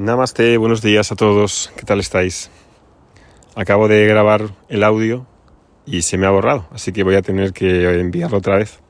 [0.00, 2.50] Namaste, buenos días a todos, ¿qué tal estáis?
[3.54, 5.26] Acabo de grabar el audio
[5.84, 8.80] y se me ha borrado, así que voy a tener que enviarlo otra vez.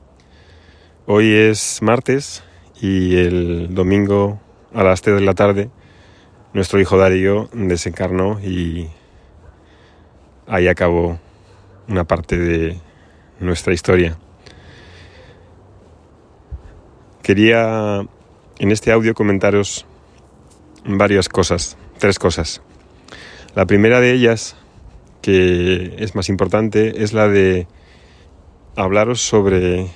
[1.07, 2.45] Hoy es martes
[2.79, 4.39] y el domingo
[4.73, 5.69] a las 3 de la tarde
[6.53, 8.87] nuestro hijo Darío desencarnó y
[10.47, 11.19] ahí acabó
[11.89, 12.79] una parte de
[13.41, 14.17] nuestra historia.
[17.21, 17.99] Quería
[18.59, 19.85] en este audio comentaros
[20.85, 22.61] varias cosas, tres cosas.
[23.55, 24.55] La primera de ellas,
[25.21, 27.67] que es más importante, es la de
[28.75, 29.87] hablaros sobre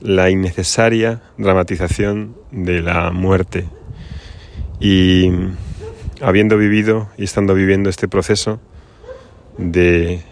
[0.00, 3.68] la innecesaria dramatización de la muerte.
[4.80, 5.30] Y
[6.20, 8.60] habiendo vivido y estando viviendo este proceso
[9.58, 10.22] de,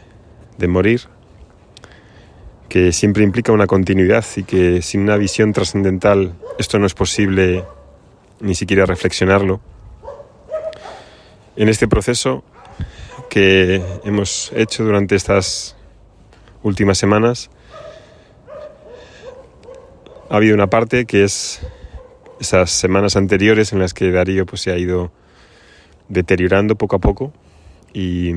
[0.58, 1.02] de morir,
[2.68, 7.64] que siempre implica una continuidad y que sin una visión trascendental esto no es posible
[8.40, 9.60] ni siquiera reflexionarlo.
[11.56, 12.42] En este proceso
[13.28, 15.76] que hemos hecho durante estas
[16.62, 17.50] últimas semanas,
[20.28, 21.60] ha habido una parte que es
[22.40, 25.12] esas semanas anteriores en las que Darío pues, se ha ido
[26.08, 27.32] deteriorando poco a poco
[27.92, 28.32] y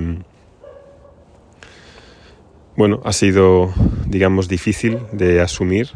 [2.75, 3.71] bueno, ha sido
[4.07, 5.91] digamos difícil de asumir,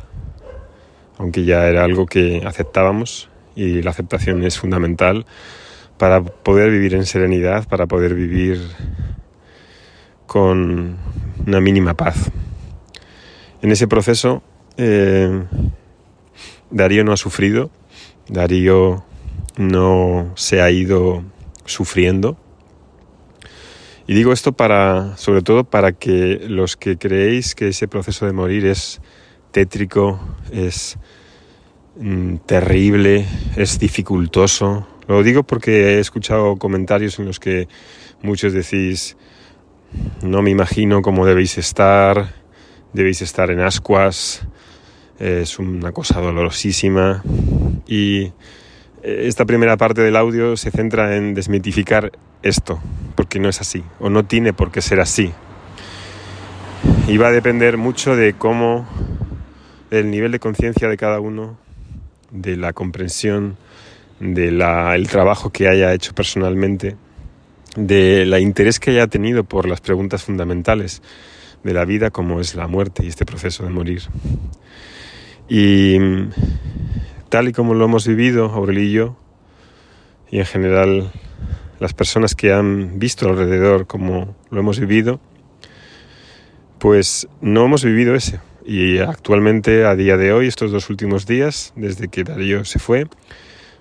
[1.18, 5.26] aunque ya era algo que aceptábamos y la aceptación es fundamental
[5.98, 8.62] para poder vivir en serenidad, para poder vivir
[10.28, 10.98] con
[11.46, 12.32] una mínima paz.
[13.64, 14.44] En ese proceso,
[14.78, 15.44] eh,
[16.70, 17.72] Darío no ha sufrido,
[18.30, 19.04] Darío
[19.58, 21.24] no se ha ido
[21.66, 22.38] sufriendo.
[24.06, 28.34] Y digo esto para, sobre todo para que los que creéis que ese proceso de
[28.34, 29.02] morir es
[29.52, 30.20] tétrico,
[30.52, 31.00] es
[32.00, 34.88] Mm, terrible, es dificultoso.
[35.08, 37.68] Lo digo porque he escuchado comentarios en los que
[38.22, 39.18] muchos decís,
[40.22, 42.36] no me imagino cómo debéis estar,
[42.94, 44.46] debéis estar en ascuas,
[45.18, 47.24] es una cosa dolorosísima.
[47.88, 48.32] Y
[49.02, 52.12] esta primera parte del audio se centra en desmitificar
[52.44, 52.80] esto,
[53.16, 55.34] porque no es así, o no tiene por qué ser así.
[57.08, 58.88] Y va a depender mucho de cómo,
[59.90, 61.58] el nivel de conciencia de cada uno,
[62.32, 63.58] de la comprensión,
[64.20, 66.96] del el trabajo que haya hecho personalmente,
[67.76, 71.02] de la interés que haya tenido por las preguntas fundamentales
[71.64, 74.04] de la vida como es la muerte y este proceso de morir.
[75.50, 75.98] Y
[77.30, 79.28] tal y como lo hemos vivido, Aurelio y
[80.30, 81.12] y en general
[81.80, 85.20] las personas que han visto alrededor como lo hemos vivido,
[86.80, 91.72] pues no hemos vivido ese, y actualmente, a día de hoy, estos dos últimos días,
[91.78, 93.08] desde que Darío se fue,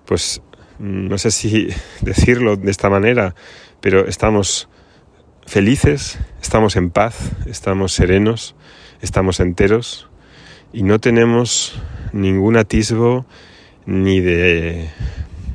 [0.05, 0.41] pues
[0.79, 1.69] mm, no sé si
[2.03, 3.35] decirlo de esta manera,
[3.81, 4.69] pero estamos
[5.45, 8.55] felices, estamos en paz, estamos serenos,
[9.03, 10.09] estamos enteros
[10.73, 11.83] y no tenemos
[12.13, 13.27] ningún atisbo
[13.87, 14.89] ni de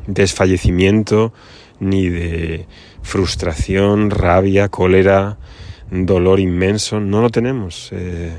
[0.08, 1.34] desfallecimiento,
[1.80, 2.68] ni de
[3.02, 5.38] frustración, rabia, cólera,
[5.90, 7.90] dolor inmenso, no lo tenemos.
[7.94, 8.34] Eh,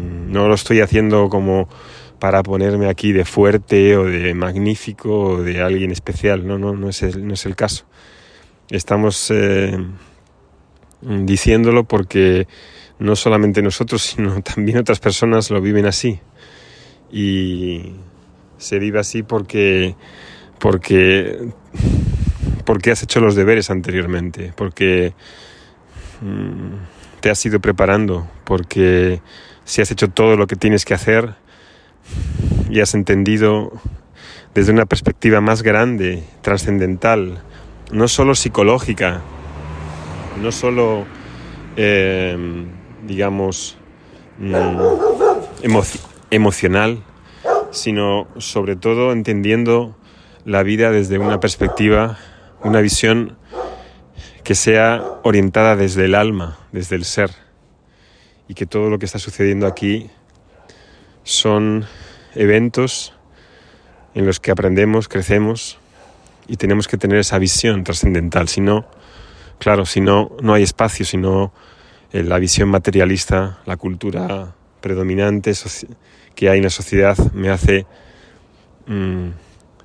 [0.00, 1.68] no lo estoy haciendo como
[2.18, 6.46] para ponerme aquí de fuerte o de magnífico o de alguien especial.
[6.46, 7.86] No, no, no es el, no es el caso.
[8.68, 9.76] Estamos eh,
[11.00, 12.46] diciéndolo porque
[13.00, 16.20] no solamente nosotros, sino también otras personas lo viven así.
[17.10, 17.94] Y
[18.58, 19.96] se vive así porque,
[20.58, 21.52] porque,
[22.64, 25.14] porque has hecho los deberes anteriormente, porque
[26.20, 29.22] mm, te has ido preparando, porque
[29.64, 31.34] si has hecho todo lo que tienes que hacer
[32.68, 33.72] y has entendido
[34.54, 37.42] desde una perspectiva más grande, trascendental,
[37.92, 39.20] no solo psicológica,
[40.40, 41.06] no solo,
[41.76, 42.66] em,
[43.06, 43.76] digamos,
[44.38, 44.80] mm,
[46.30, 47.02] emocional,
[47.70, 49.96] sino sobre todo entendiendo
[50.44, 52.18] la vida desde una perspectiva,
[52.62, 53.36] una visión
[54.42, 57.30] que sea orientada desde el alma, desde el ser
[58.50, 60.10] y que todo lo que está sucediendo aquí
[61.22, 61.86] son
[62.34, 63.14] eventos
[64.12, 65.78] en los que aprendemos, crecemos
[66.48, 68.48] y tenemos que tener esa visión trascendental.
[68.48, 68.88] Si no,
[69.60, 71.52] claro, si no, no hay espacio, si no
[72.10, 75.52] eh, la visión materialista, la cultura predominante
[76.34, 77.86] que hay en la sociedad me hace
[78.88, 79.28] mm,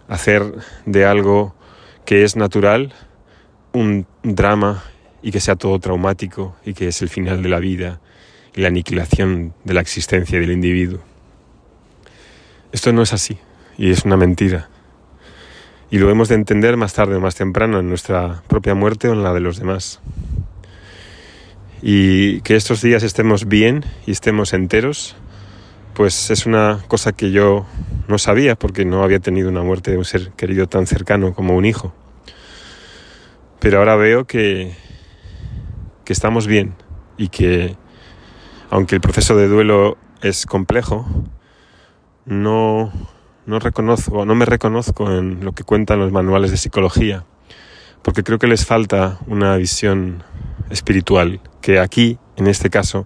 [0.08, 0.42] hacer
[0.88, 1.54] de algo
[2.04, 2.96] que es natural
[3.74, 4.84] un drama
[5.22, 8.02] y que sea todo traumático y que es el final de la vida
[8.56, 11.00] la aniquilación de la existencia del individuo.
[12.72, 13.38] Esto no es así
[13.78, 14.70] y es una mentira.
[15.92, 19.14] y lo hemos de entender más tarde o más temprano en nuestra propia muerte o
[19.14, 20.02] en la de los demás.
[21.82, 25.16] Y que estos días estemos bien y estemos enteros,
[25.94, 27.66] pues es una cosa que yo
[28.08, 31.56] no sabía porque no había tenido una muerte de un ser querido tan cercano como
[31.56, 31.94] un hijo.
[33.60, 34.74] Pero ahora veo que,
[36.04, 36.74] que estamos bien
[37.18, 37.76] y que
[38.70, 41.06] aunque el proceso de duelo es complejo,
[42.26, 42.92] no,
[43.46, 47.26] no reconozco, no me reconozco en lo que cuentan los manuales de psicología,
[48.02, 50.24] porque creo que les falta una visión
[50.70, 53.06] espiritual, que aquí, en este caso,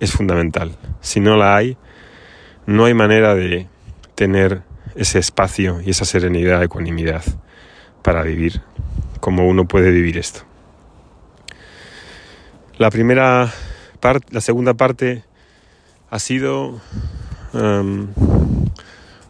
[0.00, 0.76] es fundamental.
[1.00, 1.76] Si no la hay,
[2.66, 3.68] no hay manera de
[4.14, 4.62] tener
[4.94, 7.22] ese espacio y esa serenidad, ecuanimidad
[8.02, 8.62] para vivir
[9.20, 10.40] como uno puede vivir esto.
[12.78, 13.52] La primera
[14.30, 15.24] la segunda parte
[16.10, 16.80] ha sido
[17.52, 18.08] em,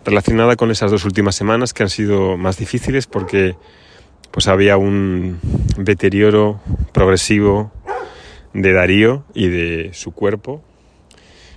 [0.05, 3.57] relacionada con esas dos últimas semanas que han sido más difíciles porque
[4.31, 5.41] pues había un
[5.77, 6.61] deterioro
[6.93, 7.73] progresivo
[8.53, 10.63] de Darío y de su cuerpo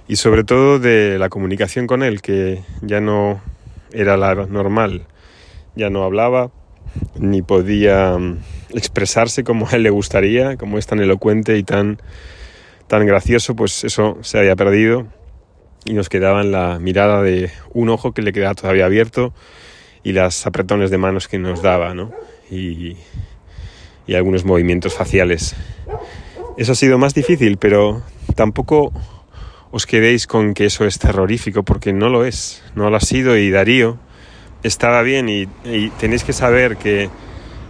[0.08, 3.42] y sobre todo de la comunicación con él que ya no
[3.92, 5.06] era la normal,
[5.76, 6.52] ya no hablaba
[7.18, 8.38] ni podía mm,
[8.74, 12.00] expresarse como a él le gustaría, como es tan elocuente y tan
[12.92, 15.08] tan gracioso, pues eso se había perdido
[15.86, 19.34] y nos quedaba en la mirada de un ojo que le quedaba todavía abierto
[20.04, 21.96] y las apretones de manos que nos daba.
[22.52, 22.98] Y,
[24.14, 25.56] algunos movimientos faciales.
[26.58, 28.02] Eso ha sido más difícil, pero
[28.36, 28.92] tampoco
[29.72, 33.38] os quedéis con que eso es terrorífico, porque no lo es, no lo ha sido
[33.38, 34.00] y Darío
[34.64, 35.48] estaba bien y
[35.98, 37.10] tenéis que saber que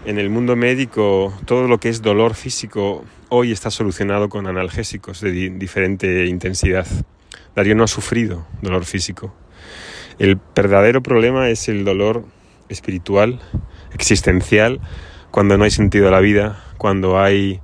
[0.07, 5.21] en el mundo médico todo lo que es dolor físico hoy está solucionado con analgésicos
[5.21, 6.85] de diferente intensidad.
[7.55, 9.33] Darío no ha sufrido dolor físico.
[10.19, 12.25] El verdadero problema es el dolor
[12.67, 13.39] espiritual,
[13.93, 14.81] existencial,
[15.31, 17.61] cuando no hay sentido a la vida, cuando hay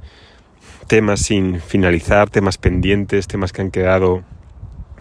[0.87, 4.23] temas sin finalizar, temas pendientes, temas que han quedado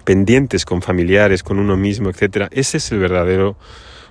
[0.02, 2.48] pendientes con familiares, con uno mismo, etc.
[2.50, 3.56] Ese es el verdadero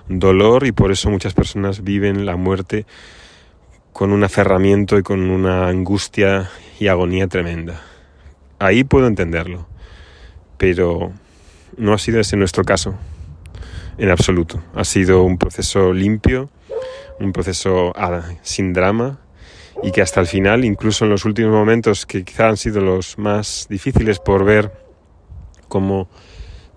[0.08, 2.86] dolor y por eso muchas personas viven la muerte
[3.96, 7.80] con un aferramiento y con una angustia y agonía tremenda.
[8.58, 9.66] Ahí puedo entenderlo
[10.56, 11.12] pero
[11.76, 12.94] no ha sido ese nuestro caso,
[13.98, 14.62] en absoluto.
[14.74, 16.50] Ha sido un proceso limpio,
[17.20, 19.18] un proceso ah, sin drama
[19.82, 23.18] y que hasta el final, incluso en los últimos momentos que quizá han sido los
[23.18, 24.72] más difíciles por ver
[25.68, 26.08] cómo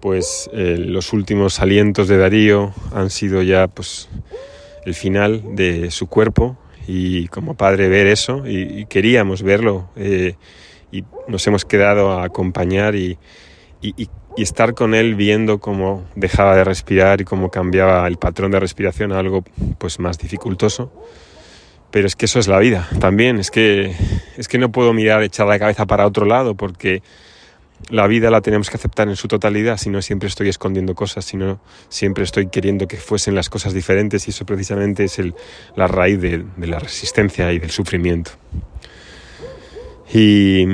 [0.02, 4.10] pues eh, los últimos alientos de Darío han sido ya pues
[4.86, 6.58] el final de su cuerpo
[6.92, 10.34] y como padre ver eso y, queríamos verlo eh,
[10.92, 13.20] y nos hemos quedado a acompañar y,
[13.80, 18.60] y, estar con él viendo cómo dejaba de respirar y cómo cambiaba el patrón de
[18.60, 19.44] respiración a algo
[19.78, 20.94] pues más dificultoso.
[21.92, 23.94] Pero es que eso es la vida también, es que,
[24.38, 27.04] es que no puedo mirar, echar la cabeza para otro lado porque
[27.90, 31.26] la vida la tenemos que aceptar en su totalidad, si no siempre estoy escondiendo cosas,
[31.26, 35.34] si no siempre estoy queriendo que fuesen las cosas diferentes y eso precisamente es el,
[35.76, 38.32] la raíz de, de la resistencia y del sufrimiento.
[40.14, 40.66] Y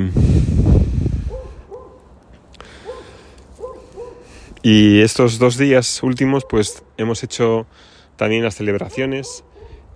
[4.68, 7.68] Y estos dos días últimos pues hemos hecho
[8.16, 9.44] también las celebraciones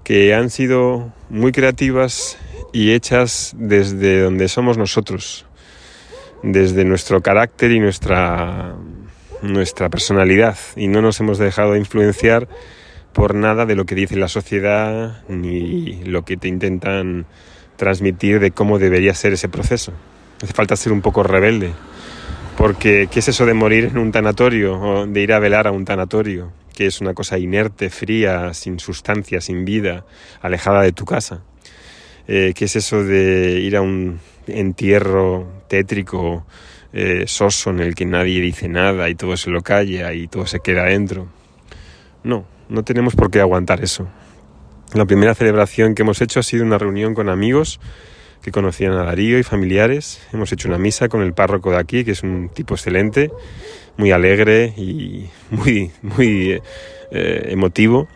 [0.05, 2.39] que han sido muy creativas
[2.73, 5.45] y hechas desde donde somos nosotros,
[6.43, 8.75] desde nuestro carácter y nuestra,
[9.43, 12.49] nuestra personalidad y no nos hemos dejado influenciar
[13.13, 17.27] por nada de lo que dice la sociedad ni lo que te intentan
[17.77, 19.93] transmitir de cómo debería ser ese proceso.
[20.43, 21.73] Hace falta ser un poco rebelde
[22.61, 25.73] porque, ¿qué es eso de morir en un tanatorio o de ir a velar a
[25.73, 26.53] un tanatorio?
[26.75, 30.05] Que es una cosa inerte, fría, sin sustancia, sin vida,
[30.43, 31.43] alejada de tu casa.
[32.29, 34.21] Eh, ¿Qué es eso de ir a un
[34.51, 36.45] entierro tétrico,
[36.93, 40.47] eh, soso, en el que nadie dice nada y todo se lo calla y todo
[40.47, 41.29] se queda dentro?
[42.25, 44.09] No, no tenemos por qué aguantar eso.
[44.93, 47.81] La primera celebración que hemos hecho ha sido una reunión con amigos
[48.43, 50.21] que conocían a Darío y familiares.
[50.33, 53.31] Hemos hecho una misa con el párroco de aquí, que es un tipo excelente,
[53.97, 56.61] muy alegre y muy, muy
[57.11, 58.09] eh, emotivo.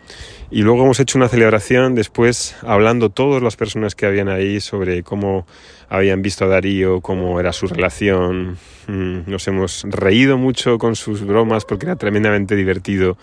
[0.51, 5.03] Y luego hemos hecho una celebración después hablando todas las personas que habían ahí sobre
[5.03, 5.47] cómo
[5.89, 8.57] habían visto a Darío, cómo era su relación.
[8.87, 13.17] Mm, nos hemos reído mucho con sus bromas porque era tremendamente divertido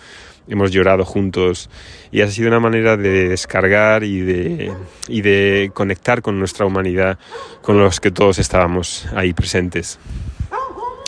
[0.49, 1.71] hemos llorado juntos
[2.11, 4.73] y ha sido una manera de descargar y de,
[5.09, 7.19] y de conectar con nuestra humanidad,
[7.62, 9.99] con los que todos estábamos ahí presentes.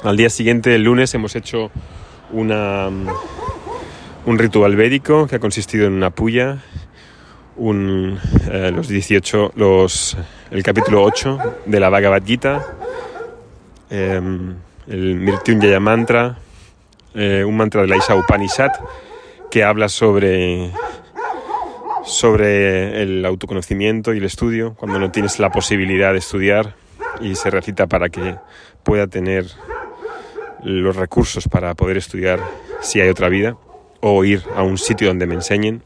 [0.02, 1.70] Al día siguiente, el lunes, hemos hecho
[2.30, 2.90] una,
[4.26, 6.62] un ritual védico que ha consistido en una puya,
[7.56, 8.18] un,
[8.50, 10.16] eh, los 18, los,
[10.50, 12.64] el capítulo 8 de la Bhagavad Gita,
[13.90, 14.54] em,
[14.88, 16.38] el Mrityunjaya Mantra,
[17.14, 18.70] eh, un mantra de la Isha Upanishad
[19.50, 20.70] que habla sobre,
[22.04, 26.74] sobre el autoconocimiento y el estudio, cuando no tienes la posibilidad de estudiar
[27.20, 28.36] y se recita para que
[28.82, 29.46] pueda tener
[30.62, 32.40] los recursos para poder estudiar
[32.80, 33.56] si hay otra vida
[34.06, 35.82] o ir a un sitio donde me enseñen.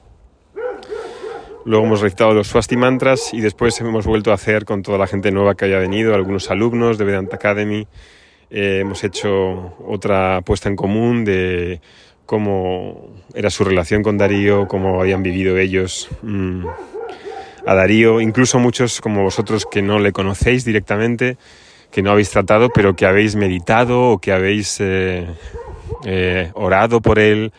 [1.64, 5.06] Luego hemos recitado los Swasti Mantras y después hemos vuelto a hacer con toda la
[5.06, 7.86] gente nueva que haya venido, algunos alumnos de Vedanta Academy.
[8.50, 11.80] Eh, hemos hecho otra puesta en común de
[12.26, 16.66] cómo era su relación con Darío, cómo habían vivido ellos mm,
[17.66, 21.36] a Darío, incluso muchos como vosotros que no le conocéis directamente,
[21.92, 25.24] que no habéis tratado, pero que habéis meditado o que habéis eh,
[26.04, 27.52] eh, orado por él.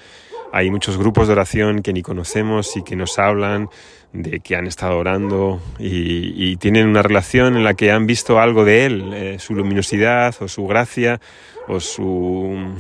[0.52, 3.70] Hay muchos grupos de oración que ni conocemos y que nos hablan
[4.14, 8.66] de que han estado orando y, tienen una relación en la que han visto algo
[8.66, 11.22] de él, eh, su luminosidad o su gracia
[11.68, 12.74] o su,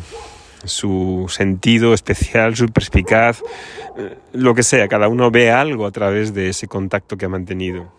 [0.63, 3.43] su sentido especial, su perspicaz,
[4.33, 7.93] lo que sea, cada uno ve algo a través de ese contacto que ha mantenido.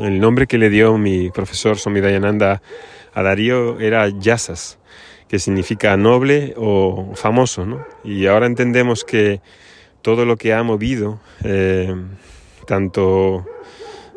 [0.00, 2.62] El nombre que le dio mi profesor Somidayananda
[3.12, 4.78] a Darío era Yasas,
[5.30, 7.86] que significa noble o famoso, ¿no?
[8.02, 9.40] Y ahora entendemos que
[10.02, 11.94] todo lo que ha movido, eh,
[12.66, 13.46] tanto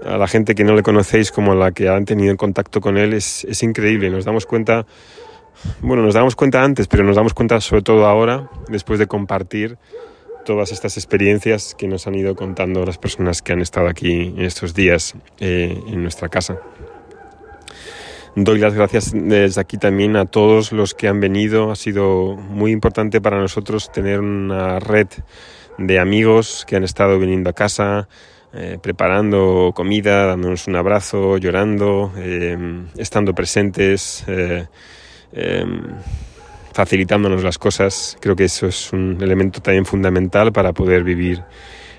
[0.03, 2.97] a la gente que no le conocéis como a la que han tenido contacto con
[2.97, 4.09] él, es, es increíble.
[4.09, 4.87] Nos damos cuenta,
[5.81, 9.77] bueno, nos damos cuenta antes, pero nos damos cuenta sobre todo ahora, después de compartir
[10.45, 14.41] todas estas experiencias que nos han ido contando las personas que han estado aquí en
[14.41, 16.57] estos días eh, en nuestra casa.
[18.35, 21.71] Doy las gracias desde aquí también a todos los que han venido.
[21.71, 25.07] Ha sido muy importante para nosotros tener una red
[25.77, 28.07] de amigos que han estado viniendo a casa,
[28.53, 32.57] eh, preparando comida, dándonos un abrazo, llorando, eh,
[32.97, 34.25] estando presentes
[36.73, 38.17] facilitándonos las cosas.
[38.19, 41.43] Creo que eso es un elemento también fundamental para poder vivir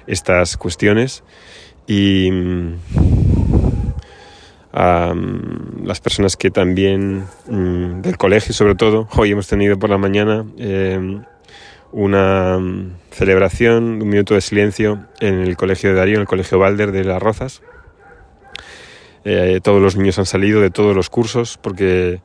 [0.07, 1.23] estas cuestiones.
[1.87, 2.29] Y
[4.75, 10.45] las personas que también mm, del colegio sobre todo, hoy hemos tenido por la mañana
[10.59, 11.23] em,
[11.93, 12.59] una
[13.13, 17.05] celebración, un minuto de silencio en el colegio de Darío, en el colegio Balder de
[17.05, 17.63] Las Rozas.
[19.25, 22.21] Eh, todos los niños han salido de todos los cursos porque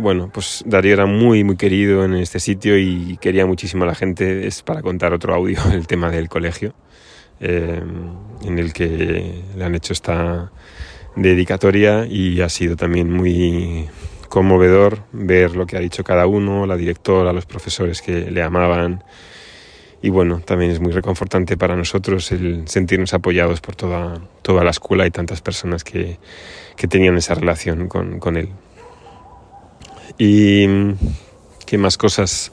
[0.00, 3.94] bueno, pues Darío era muy, muy querido en este sitio y quería muchísimo a la
[3.94, 4.46] gente.
[4.46, 6.74] Es para contar otro audio, el tema del colegio,
[7.40, 7.82] eh,
[8.42, 10.50] en el que le han hecho esta
[11.16, 13.88] dedicatoria y ha sido también muy
[14.28, 19.04] conmovedor ver lo que ha dicho cada uno, la directora, los profesores que le amaban.
[20.02, 24.70] Y bueno, también es muy reconfortante para nosotros el sentirnos apoyados por toda, toda la
[24.70, 26.18] escuela y tantas personas que,
[26.76, 28.48] que tenían esa relación con, con él.
[30.16, 30.66] Y
[31.66, 32.52] qué más cosas.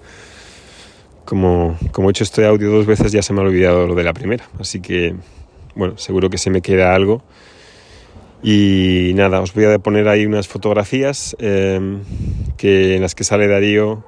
[1.25, 4.03] Como, como he hecho este audio dos veces ya se me ha olvidado lo de
[4.03, 4.47] la primera.
[4.59, 5.15] Así que,
[5.75, 7.21] bueno, seguro que se me queda algo.
[8.43, 12.01] Y nada, os voy a poner ahí unas fotografías em,
[12.57, 14.03] que, en las que sale Darío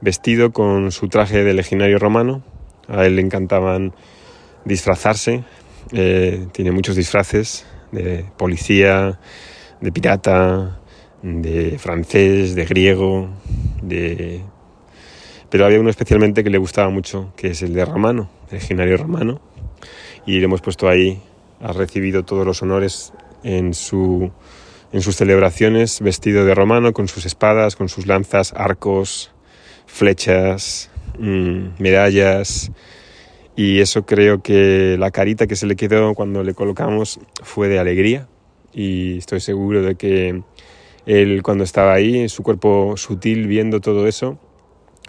[0.00, 2.42] vestido con su traje de legionario romano.
[2.88, 3.94] A él le encantaban
[4.64, 5.44] disfrazarse.
[5.92, 9.18] Eh, tiene muchos disfraces de policía,
[9.80, 10.80] de pirata,
[11.22, 13.30] de francés, de griego,
[13.82, 14.42] de...
[15.50, 18.96] Pero había uno especialmente que le gustaba mucho, que es el de romano, el legionario
[18.96, 19.40] romano,
[20.26, 21.22] y le hemos puesto ahí,
[21.60, 23.12] ha recibido todos los honores
[23.44, 24.32] en, su,
[24.92, 29.30] en sus celebraciones, vestido de romano, con sus espadas, con sus lanzas, arcos,
[29.86, 32.72] flechas, mm, medallas,
[33.54, 37.78] y eso creo que la carita que se le quedó cuando le colocamos fue de
[37.78, 38.26] alegría,
[38.72, 40.42] y estoy seguro de que
[41.06, 44.38] él cuando estaba ahí, su cuerpo sutil, viendo todo eso,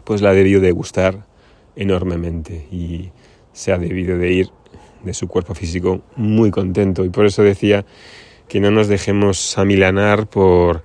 [0.04, 1.26] pues la ha debido de gustar
[1.76, 2.68] enormemente.
[2.72, 3.12] Y
[3.54, 4.50] se ha debido de ir
[5.04, 7.06] de su cuerpo físico muy contento.
[7.06, 7.86] Y por eso decía
[8.48, 10.84] que no nos dejemos amilanar por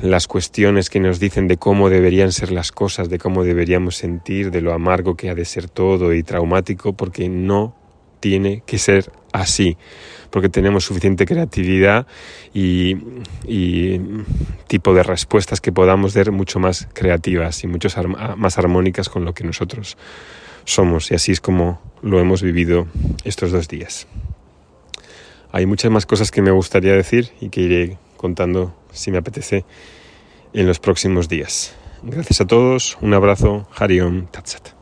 [0.00, 4.50] las cuestiones que nos dicen de cómo deberían ser las cosas, de cómo deberíamos sentir,
[4.50, 7.74] de lo amargo que ha de ser todo y traumático, porque no
[8.20, 9.76] tiene que ser así,
[10.30, 12.06] porque tenemos suficiente creatividad
[12.54, 12.96] y,
[14.68, 17.88] tipo de respuestas que podamos dar mucho más creativas y mucho
[18.36, 19.98] más armónicas con lo que nosotros
[20.64, 21.10] somos.
[21.10, 22.86] Y así es como lo hemos vivido
[23.24, 24.06] estos dos días.
[25.52, 29.66] Hay muchas más cosas que me gustaría decir y que iré contando, si me apetece,
[30.54, 31.74] en los próximos días.
[32.02, 34.81] Gracias a todos, un abrazo, Hariom Tatsat.